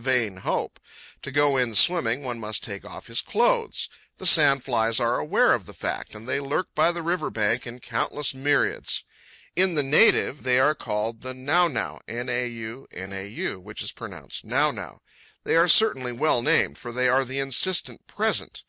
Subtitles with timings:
[0.00, 0.78] Vain hope!
[1.22, 3.88] To go in swimming one must take off his clothes.
[4.18, 7.66] The sand flies are aware of the fact, and they lurk by the river bank
[7.66, 9.02] in countless myriads.
[9.56, 11.98] In the native they are called the nau nau,
[13.58, 15.00] which is pronounced "now now."
[15.42, 18.62] They are certainly well named, for they are the insistent present.